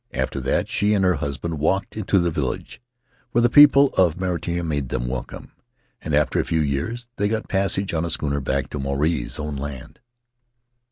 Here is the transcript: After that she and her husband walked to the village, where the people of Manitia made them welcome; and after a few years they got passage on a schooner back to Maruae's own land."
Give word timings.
After 0.15 0.39
that 0.39 0.67
she 0.67 0.95
and 0.95 1.05
her 1.05 1.13
husband 1.17 1.59
walked 1.59 1.91
to 1.91 2.17
the 2.19 2.31
village, 2.31 2.81
where 3.33 3.43
the 3.43 3.51
people 3.51 3.89
of 3.89 4.15
Manitia 4.19 4.63
made 4.65 4.89
them 4.89 5.07
welcome; 5.07 5.51
and 6.01 6.15
after 6.15 6.39
a 6.39 6.43
few 6.43 6.61
years 6.61 7.07
they 7.17 7.27
got 7.27 7.47
passage 7.47 7.93
on 7.93 8.03
a 8.03 8.09
schooner 8.09 8.39
back 8.41 8.71
to 8.71 8.79
Maruae's 8.79 9.37
own 9.37 9.57
land." 9.57 9.99